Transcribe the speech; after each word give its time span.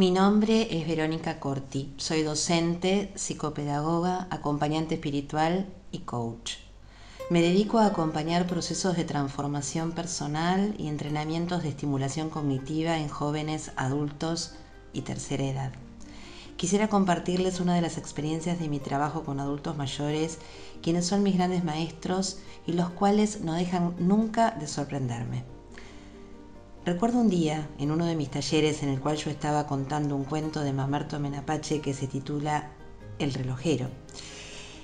Mi 0.00 0.10
nombre 0.10 0.66
es 0.70 0.88
Verónica 0.88 1.40
Corti. 1.40 1.92
Soy 1.98 2.22
docente, 2.22 3.12
psicopedagoga, 3.16 4.28
acompañante 4.30 4.94
espiritual 4.94 5.70
y 5.92 5.98
coach. 5.98 6.52
Me 7.28 7.42
dedico 7.42 7.78
a 7.78 7.84
acompañar 7.84 8.46
procesos 8.46 8.96
de 8.96 9.04
transformación 9.04 9.92
personal 9.92 10.74
y 10.78 10.88
entrenamientos 10.88 11.62
de 11.62 11.68
estimulación 11.68 12.30
cognitiva 12.30 12.96
en 12.96 13.08
jóvenes, 13.08 13.72
adultos 13.76 14.54
y 14.94 15.02
tercera 15.02 15.44
edad. 15.44 15.72
Quisiera 16.56 16.88
compartirles 16.88 17.60
una 17.60 17.74
de 17.74 17.82
las 17.82 17.98
experiencias 17.98 18.58
de 18.58 18.70
mi 18.70 18.78
trabajo 18.78 19.24
con 19.24 19.38
adultos 19.38 19.76
mayores, 19.76 20.38
quienes 20.80 21.04
son 21.04 21.22
mis 21.22 21.36
grandes 21.36 21.62
maestros 21.62 22.38
y 22.66 22.72
los 22.72 22.88
cuales 22.88 23.42
no 23.42 23.52
dejan 23.52 23.94
nunca 23.98 24.52
de 24.52 24.66
sorprenderme. 24.66 25.59
Recuerdo 26.86 27.18
un 27.18 27.28
día, 27.28 27.68
en 27.78 27.90
uno 27.90 28.06
de 28.06 28.16
mis 28.16 28.30
talleres 28.30 28.82
en 28.82 28.88
el 28.88 29.00
cual 29.00 29.18
yo 29.18 29.30
estaba 29.30 29.66
contando 29.66 30.16
un 30.16 30.24
cuento 30.24 30.60
de 30.60 30.72
Mamerto 30.72 31.20
Menapache 31.20 31.82
que 31.82 31.92
se 31.92 32.06
titula 32.06 32.70
El 33.18 33.34
relojero. 33.34 33.90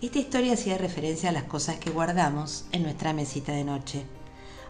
Esta 0.00 0.18
historia 0.18 0.54
hacía 0.54 0.78
referencia 0.78 1.28
a 1.28 1.32
las 1.32 1.42
cosas 1.42 1.76
que 1.76 1.90
guardamos 1.90 2.64
en 2.72 2.82
nuestra 2.82 3.12
mesita 3.12 3.52
de 3.52 3.64
noche. 3.64 4.06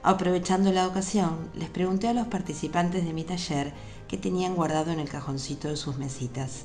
Aprovechando 0.03 0.73
la 0.73 0.89
ocasión, 0.89 1.49
les 1.55 1.71
pregunté 1.71 2.09
a 2.09 2.13
los 2.13 2.27
participantes 2.27 3.05
de 3.05 3.13
mi 3.13 3.23
taller 3.23 3.73
qué 4.09 4.17
tenían 4.17 4.57
guardado 4.57 4.91
en 4.91 4.99
el 4.99 5.09
cajoncito 5.09 5.69
de 5.69 5.77
sus 5.77 5.99
mesitas. 5.99 6.65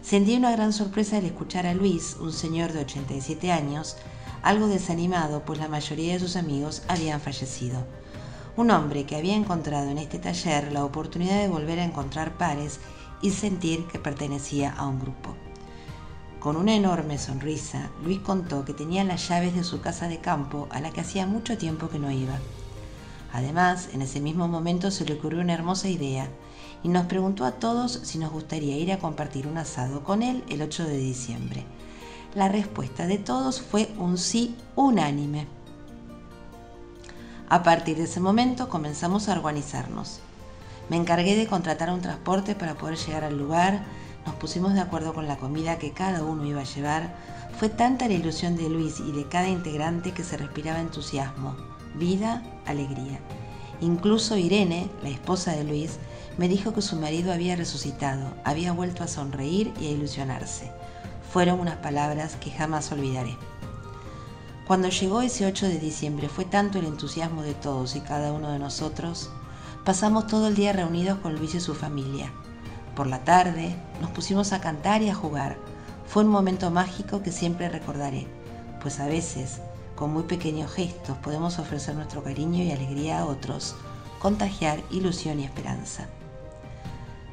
Sentí 0.00 0.34
una 0.34 0.50
gran 0.50 0.72
sorpresa 0.72 1.18
al 1.18 1.26
escuchar 1.26 1.66
a 1.66 1.74
Luis, 1.74 2.16
un 2.18 2.32
señor 2.32 2.72
de 2.72 2.80
87 2.80 3.52
años, 3.52 3.98
algo 4.40 4.66
desanimado, 4.66 5.44
pues 5.44 5.58
la 5.58 5.68
mayoría 5.68 6.14
de 6.14 6.20
sus 6.20 6.36
amigos 6.36 6.84
habían 6.88 7.20
fallecido 7.20 7.84
un 8.60 8.70
hombre 8.70 9.04
que 9.06 9.16
había 9.16 9.36
encontrado 9.36 9.88
en 9.88 9.96
este 9.96 10.18
taller 10.18 10.70
la 10.70 10.84
oportunidad 10.84 11.40
de 11.40 11.48
volver 11.48 11.78
a 11.78 11.84
encontrar 11.84 12.36
pares 12.36 12.78
y 13.22 13.30
sentir 13.30 13.86
que 13.86 13.98
pertenecía 13.98 14.74
a 14.76 14.86
un 14.86 15.00
grupo. 15.00 15.34
Con 16.40 16.56
una 16.56 16.74
enorme 16.74 17.16
sonrisa, 17.16 17.90
Luis 18.04 18.18
contó 18.18 18.66
que 18.66 18.74
tenía 18.74 19.02
las 19.02 19.26
llaves 19.26 19.54
de 19.54 19.64
su 19.64 19.80
casa 19.80 20.08
de 20.08 20.18
campo 20.18 20.68
a 20.70 20.80
la 20.80 20.90
que 20.90 21.00
hacía 21.00 21.26
mucho 21.26 21.56
tiempo 21.56 21.88
que 21.88 21.98
no 21.98 22.10
iba. 22.10 22.38
Además, 23.32 23.88
en 23.94 24.02
ese 24.02 24.20
mismo 24.20 24.46
momento 24.46 24.90
se 24.90 25.06
le 25.06 25.14
ocurrió 25.14 25.40
una 25.40 25.54
hermosa 25.54 25.88
idea 25.88 26.28
y 26.82 26.88
nos 26.88 27.06
preguntó 27.06 27.46
a 27.46 27.52
todos 27.52 27.92
si 28.02 28.18
nos 28.18 28.30
gustaría 28.30 28.76
ir 28.76 28.92
a 28.92 28.98
compartir 28.98 29.46
un 29.46 29.56
asado 29.56 30.04
con 30.04 30.22
él 30.22 30.44
el 30.50 30.60
8 30.60 30.84
de 30.84 30.98
diciembre. 30.98 31.64
La 32.34 32.50
respuesta 32.50 33.06
de 33.06 33.16
todos 33.16 33.62
fue 33.62 33.88
un 33.98 34.18
sí 34.18 34.54
unánime. 34.76 35.46
A 37.52 37.64
partir 37.64 37.96
de 37.96 38.04
ese 38.04 38.20
momento 38.20 38.68
comenzamos 38.68 39.28
a 39.28 39.32
organizarnos. 39.32 40.20
Me 40.88 40.96
encargué 40.96 41.34
de 41.34 41.48
contratar 41.48 41.90
un 41.90 42.00
transporte 42.00 42.54
para 42.54 42.76
poder 42.76 42.96
llegar 42.96 43.24
al 43.24 43.36
lugar, 43.36 43.82
nos 44.24 44.36
pusimos 44.36 44.72
de 44.72 44.80
acuerdo 44.80 45.14
con 45.14 45.26
la 45.26 45.36
comida 45.36 45.76
que 45.76 45.90
cada 45.90 46.22
uno 46.22 46.46
iba 46.46 46.60
a 46.60 46.64
llevar. 46.64 47.12
Fue 47.58 47.68
tanta 47.68 48.06
la 48.06 48.14
ilusión 48.14 48.54
de 48.54 48.68
Luis 48.68 49.00
y 49.00 49.10
de 49.10 49.26
cada 49.28 49.48
integrante 49.48 50.12
que 50.12 50.22
se 50.22 50.36
respiraba 50.36 50.78
entusiasmo, 50.78 51.56
vida, 51.96 52.44
alegría. 52.66 53.18
Incluso 53.80 54.36
Irene, 54.36 54.88
la 55.02 55.08
esposa 55.08 55.50
de 55.50 55.64
Luis, 55.64 55.98
me 56.38 56.46
dijo 56.46 56.72
que 56.72 56.82
su 56.82 56.94
marido 56.94 57.32
había 57.32 57.56
resucitado, 57.56 58.32
había 58.44 58.70
vuelto 58.70 59.02
a 59.02 59.08
sonreír 59.08 59.74
y 59.80 59.88
a 59.88 59.90
ilusionarse. 59.90 60.70
Fueron 61.32 61.58
unas 61.58 61.78
palabras 61.78 62.36
que 62.36 62.52
jamás 62.52 62.92
olvidaré. 62.92 63.36
Cuando 64.70 64.88
llegó 64.88 65.20
ese 65.20 65.46
8 65.46 65.66
de 65.66 65.80
diciembre 65.80 66.28
fue 66.28 66.44
tanto 66.44 66.78
el 66.78 66.86
entusiasmo 66.86 67.42
de 67.42 67.54
todos 67.54 67.96
y 67.96 68.00
cada 68.02 68.32
uno 68.32 68.52
de 68.52 68.60
nosotros, 68.60 69.28
pasamos 69.84 70.28
todo 70.28 70.46
el 70.46 70.54
día 70.54 70.72
reunidos 70.72 71.18
con 71.18 71.34
Luis 71.34 71.56
y 71.56 71.60
su 71.60 71.74
familia. 71.74 72.32
Por 72.94 73.08
la 73.08 73.24
tarde 73.24 73.74
nos 74.00 74.12
pusimos 74.12 74.52
a 74.52 74.60
cantar 74.60 75.02
y 75.02 75.08
a 75.08 75.14
jugar. 75.16 75.58
Fue 76.06 76.22
un 76.22 76.30
momento 76.30 76.70
mágico 76.70 77.20
que 77.20 77.32
siempre 77.32 77.68
recordaré, 77.68 78.28
pues 78.80 79.00
a 79.00 79.08
veces, 79.08 79.60
con 79.96 80.12
muy 80.12 80.22
pequeños 80.22 80.70
gestos, 80.70 81.18
podemos 81.18 81.58
ofrecer 81.58 81.96
nuestro 81.96 82.22
cariño 82.22 82.62
y 82.62 82.70
alegría 82.70 83.18
a 83.18 83.26
otros, 83.26 83.74
contagiar 84.20 84.80
ilusión 84.92 85.40
y 85.40 85.44
esperanza. 85.46 86.06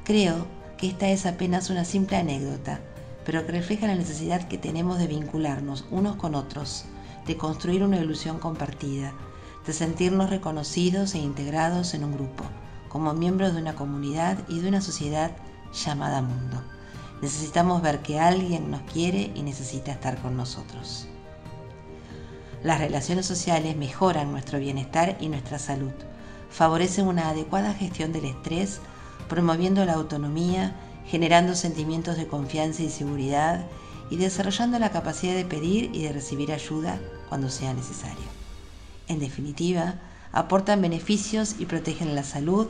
Creo 0.06 0.48
que 0.76 0.88
esta 0.88 1.08
es 1.10 1.28
apenas 1.28 1.70
una 1.70 1.86
simple 1.86 2.18
anécdota, 2.18 2.80
pero 3.28 3.46
que 3.46 3.52
refleja 3.52 3.86
la 3.86 3.94
necesidad 3.94 4.48
que 4.48 4.58
tenemos 4.58 4.98
de 4.98 5.06
vincularnos 5.06 5.86
unos 5.92 6.16
con 6.16 6.34
otros, 6.34 6.86
de 7.28 7.36
construir 7.36 7.84
una 7.84 7.98
ilusión 7.98 8.40
compartida, 8.40 9.14
de 9.66 9.74
sentirnos 9.74 10.30
reconocidos 10.30 11.14
e 11.14 11.20
integrados 11.20 11.94
en 11.94 12.06
un 12.06 12.14
grupo, 12.14 12.46
como 12.88 13.14
miembros 13.14 13.54
de 13.54 13.62
una 13.62 13.76
comunidad 13.76 14.40
y 14.48 14.62
de 14.62 14.70
una 14.70 14.82
sociedad 14.82 15.32
llamada 15.74 16.22
mundo. 16.22 16.64
Necesitamos 17.22 17.82
ver 17.82 18.02
que 18.02 18.20
alguien 18.20 18.72
nos 18.72 18.82
quiere 18.84 19.32
y 19.36 19.44
necesita 19.44 19.92
estar 19.92 20.18
con 20.22 20.38
nosotros. 20.38 21.08
Las 22.64 22.80
relaciones 22.80 23.26
sociales 23.26 23.76
mejoran 23.76 24.32
nuestro 24.32 24.58
bienestar 24.58 25.18
y 25.20 25.28
nuestra 25.28 25.60
salud, 25.60 25.92
favorecen 26.50 27.08
una 27.08 27.30
adecuada 27.30 27.74
gestión 27.74 28.14
del 28.14 28.26
estrés, 28.26 28.80
promoviendo 29.28 29.84
la 29.84 29.94
autonomía, 29.94 30.76
generando 31.06 31.56
sentimientos 31.56 32.16
de 32.16 32.28
confianza 32.28 32.84
y 32.84 32.90
seguridad 32.90 33.66
y 34.10 34.16
desarrollando 34.16 34.80
la 34.80 34.92
capacidad 34.92 35.36
de 35.36 35.44
pedir 35.44 35.92
y 35.94 36.04
de 36.04 36.14
recibir 36.14 36.54
ayuda 36.54 37.00
cuando 37.30 37.50
sea 37.50 37.74
necesario. 37.74 38.26
En 39.08 39.20
definitiva, 39.20 39.96
aportan 40.32 40.82
beneficios 40.82 41.56
y 41.60 41.66
protegen 41.66 42.16
la 42.16 42.24
salud 42.24 42.68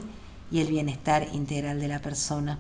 y 0.52 0.60
el 0.60 0.68
bienestar 0.68 1.28
integral 1.34 1.80
de 1.80 1.88
la 1.88 2.00
persona. 2.00 2.60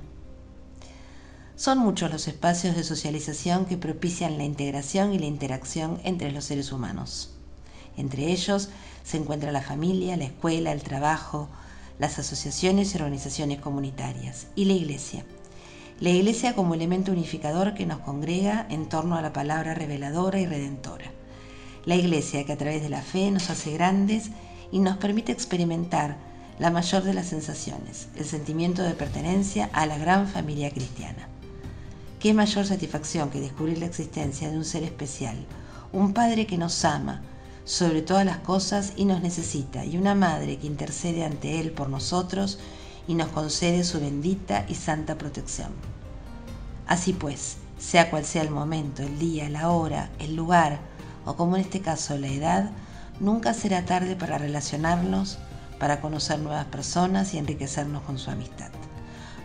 Son 1.55 1.79
muchos 1.79 2.11
los 2.11 2.27
espacios 2.27 2.75
de 2.75 2.83
socialización 2.83 3.65
que 3.65 3.77
propician 3.77 4.37
la 4.37 4.43
integración 4.43 5.13
y 5.13 5.19
la 5.19 5.25
interacción 5.25 5.99
entre 6.03 6.31
los 6.31 6.45
seres 6.45 6.71
humanos. 6.71 7.31
Entre 7.97 8.31
ellos 8.31 8.69
se 9.03 9.17
encuentra 9.17 9.51
la 9.51 9.61
familia, 9.61 10.17
la 10.17 10.25
escuela, 10.25 10.71
el 10.71 10.83
trabajo, 10.83 11.49
las 11.97 12.19
asociaciones 12.19 12.93
y 12.93 12.97
organizaciones 12.97 13.59
comunitarias 13.59 14.47
y 14.55 14.65
la 14.65 14.73
iglesia. 14.73 15.25
La 15.99 16.09
iglesia 16.09 16.53
como 16.53 16.75
elemento 16.75 17.11
unificador 17.11 17.73
que 17.73 17.87
nos 17.87 17.99
congrega 18.01 18.67
en 18.69 18.87
torno 18.87 19.15
a 19.15 19.21
la 19.23 19.33
palabra 19.33 19.73
reveladora 19.73 20.39
y 20.39 20.45
redentora. 20.45 21.11
La 21.87 21.95
iglesia 21.95 22.43
que 22.43 22.51
a 22.51 22.57
través 22.57 22.81
de 22.81 22.89
la 22.89 23.01
fe 23.01 23.31
nos 23.31 23.49
hace 23.49 23.71
grandes 23.71 24.31
y 24.73 24.79
nos 24.79 24.97
permite 24.97 25.31
experimentar 25.31 26.17
la 26.59 26.69
mayor 26.69 27.01
de 27.03 27.13
las 27.13 27.27
sensaciones, 27.27 28.09
el 28.17 28.25
sentimiento 28.25 28.83
de 28.83 28.93
pertenencia 28.93 29.69
a 29.71 29.85
la 29.85 29.97
gran 29.97 30.27
familia 30.27 30.69
cristiana. 30.69 31.29
Qué 32.19 32.33
mayor 32.33 32.65
satisfacción 32.65 33.29
que 33.29 33.39
descubrir 33.39 33.77
la 33.77 33.85
existencia 33.85 34.51
de 34.51 34.57
un 34.57 34.65
ser 34.65 34.83
especial, 34.83 35.37
un 35.93 36.11
Padre 36.11 36.45
que 36.45 36.57
nos 36.57 36.83
ama 36.83 37.21
sobre 37.63 38.01
todas 38.01 38.25
las 38.25 38.39
cosas 38.39 38.91
y 38.97 39.05
nos 39.05 39.21
necesita, 39.21 39.85
y 39.85 39.95
una 39.95 40.13
Madre 40.13 40.57
que 40.57 40.67
intercede 40.67 41.23
ante 41.23 41.61
Él 41.61 41.71
por 41.71 41.87
nosotros 41.87 42.59
y 43.07 43.13
nos 43.13 43.29
concede 43.29 43.85
su 43.85 44.01
bendita 44.01 44.65
y 44.67 44.75
santa 44.75 45.17
protección. 45.17 45.71
Así 46.85 47.13
pues, 47.13 47.55
sea 47.79 48.09
cual 48.09 48.25
sea 48.25 48.41
el 48.41 48.51
momento, 48.51 49.03
el 49.03 49.17
día, 49.17 49.47
la 49.47 49.69
hora, 49.69 50.09
el 50.19 50.35
lugar, 50.35 50.96
o 51.27 51.35
como 51.35 51.57
en 51.57 51.61
este 51.63 51.81
caso 51.81 52.17
la 52.17 52.27
edad, 52.27 52.71
nunca 53.19 53.53
será 53.53 53.85
tarde 53.85 54.15
para 54.15 54.37
relacionarnos, 54.37 55.37
para 55.77 55.99
conocer 55.99 56.39
nuevas 56.39 56.65
personas 56.65 57.33
y 57.33 57.37
enriquecernos 57.37 58.01
con 58.03 58.17
su 58.17 58.31
amistad. 58.31 58.69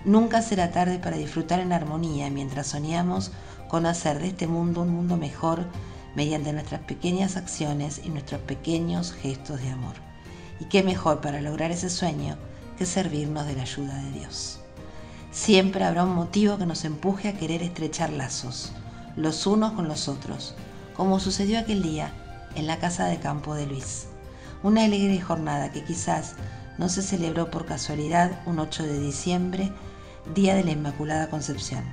Nunca 0.04 0.42
será 0.42 0.70
tarde 0.70 0.98
para 0.98 1.16
disfrutar 1.16 1.58
en 1.58 1.72
armonía 1.72 2.30
mientras 2.30 2.68
soñamos 2.68 3.32
con 3.68 3.84
hacer 3.84 4.20
de 4.20 4.28
este 4.28 4.46
mundo 4.46 4.82
un 4.82 4.90
mundo 4.90 5.16
mejor 5.16 5.66
mediante 6.14 6.52
nuestras 6.52 6.82
pequeñas 6.82 7.36
acciones 7.36 8.00
y 8.04 8.10
nuestros 8.10 8.40
pequeños 8.42 9.12
gestos 9.12 9.60
de 9.60 9.70
amor. 9.70 9.94
Y 10.60 10.66
qué 10.66 10.84
mejor 10.84 11.20
para 11.20 11.40
lograr 11.40 11.72
ese 11.72 11.90
sueño 11.90 12.36
que 12.78 12.86
servirnos 12.86 13.46
de 13.46 13.56
la 13.56 13.62
ayuda 13.62 13.94
de 13.94 14.10
Dios. 14.12 14.60
Siempre 15.32 15.84
habrá 15.84 16.04
un 16.04 16.14
motivo 16.14 16.58
que 16.58 16.66
nos 16.66 16.84
empuje 16.84 17.28
a 17.28 17.36
querer 17.36 17.62
estrechar 17.62 18.10
lazos, 18.10 18.72
los 19.16 19.46
unos 19.46 19.72
con 19.72 19.88
los 19.88 20.08
otros, 20.08 20.54
como 20.96 21.20
sucedió 21.20 21.58
aquel 21.58 21.82
día 21.82 22.12
en 22.54 22.66
la 22.66 22.78
casa 22.78 23.06
de 23.06 23.18
campo 23.18 23.54
de 23.54 23.66
Luis. 23.66 24.06
Una 24.62 24.84
alegre 24.84 25.20
jornada 25.20 25.72
que 25.72 25.84
quizás 25.84 26.34
no 26.78 26.88
se 26.88 27.02
celebró 27.02 27.50
por 27.50 27.66
casualidad 27.66 28.30
un 28.46 28.58
8 28.58 28.84
de 28.84 28.98
diciembre, 28.98 29.72
día 30.34 30.54
de 30.54 30.64
la 30.64 30.72
Inmaculada 30.72 31.28
Concepción. 31.28 31.84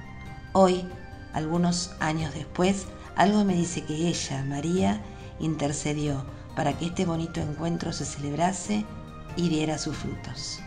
Hoy, 0.54 0.86
algunos 1.34 1.92
años 2.00 2.34
después, 2.34 2.86
algo 3.16 3.44
me 3.44 3.56
dice 3.56 3.84
que 3.84 4.08
ella, 4.08 4.44
María, 4.46 5.02
intercedió 5.40 6.26
para 6.56 6.78
que 6.78 6.88
este 6.88 7.06
bonito 7.06 7.40
encuentro 7.40 7.94
se 7.94 8.06
celebrase 8.06 8.86
y 9.36 9.50
diera 9.50 9.78
sus 9.78 9.96
frutos. 9.96 10.60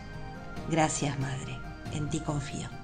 Gracias, 0.69 1.19
Madre, 1.19 1.57
en 1.93 2.09
ti 2.09 2.19
confío. 2.19 2.82